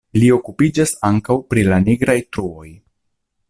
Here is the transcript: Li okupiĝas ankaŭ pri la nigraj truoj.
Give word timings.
Li 0.21 0.29
okupiĝas 0.35 0.93
ankaŭ 1.11 1.37
pri 1.51 1.67
la 1.69 1.79
nigraj 1.85 2.19
truoj. 2.35 2.67